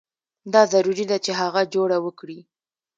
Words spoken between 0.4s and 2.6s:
دا ضروري ده چې هغه جوړه وکړي.